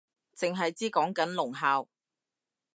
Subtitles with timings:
[0.33, 1.87] 剩係知講緊聾校